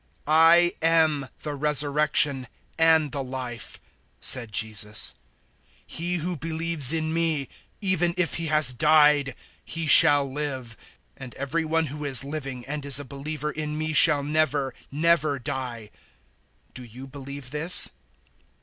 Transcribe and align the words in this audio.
011:025 0.25 0.33
"I 0.33 0.73
am 0.81 1.29
the 1.43 1.53
Resurrection 1.53 2.47
and 2.79 3.11
the 3.11 3.23
Life," 3.23 3.79
said 4.19 4.51
Jesus; 4.51 5.13
"he 5.85 6.15
who 6.15 6.35
believes 6.35 6.91
in 6.91 7.13
me, 7.13 7.47
even 7.81 8.15
if 8.17 8.33
he 8.37 8.47
has 8.47 8.73
died, 8.73 9.35
he 9.63 9.85
shall 9.85 10.25
live; 10.25 10.75
011:026 11.17 11.17
and 11.17 11.35
every 11.35 11.65
one 11.65 11.85
who 11.85 12.03
is 12.03 12.23
living 12.23 12.65
and 12.65 12.83
is 12.83 12.99
a 12.99 13.05
believer 13.05 13.51
in 13.51 13.77
me 13.77 13.93
shall 13.93 14.23
never, 14.23 14.73
never 14.91 15.37
die. 15.37 15.91
Do 16.73 16.83
you 16.83 17.05
believe 17.05 17.51
this?" 17.51 17.91